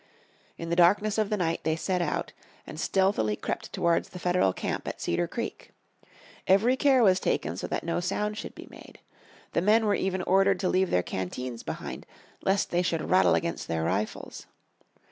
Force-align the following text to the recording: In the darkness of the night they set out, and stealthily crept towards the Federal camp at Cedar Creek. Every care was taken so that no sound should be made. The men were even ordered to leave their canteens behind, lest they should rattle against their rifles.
In 0.57 0.71
the 0.71 0.75
darkness 0.75 1.19
of 1.19 1.29
the 1.29 1.37
night 1.37 1.61
they 1.63 1.75
set 1.75 2.01
out, 2.01 2.33
and 2.65 2.79
stealthily 2.79 3.35
crept 3.35 3.71
towards 3.71 4.09
the 4.09 4.17
Federal 4.17 4.51
camp 4.51 4.87
at 4.87 4.99
Cedar 4.99 5.27
Creek. 5.27 5.69
Every 6.47 6.75
care 6.75 7.03
was 7.03 7.19
taken 7.19 7.55
so 7.55 7.67
that 7.67 7.83
no 7.83 7.99
sound 7.99 8.35
should 8.39 8.55
be 8.55 8.65
made. 8.71 8.97
The 9.53 9.61
men 9.61 9.85
were 9.85 9.93
even 9.93 10.23
ordered 10.23 10.59
to 10.61 10.69
leave 10.69 10.89
their 10.89 11.03
canteens 11.03 11.61
behind, 11.61 12.07
lest 12.41 12.71
they 12.71 12.81
should 12.81 13.11
rattle 13.11 13.35
against 13.35 13.67
their 13.67 13.83
rifles. 13.83 14.47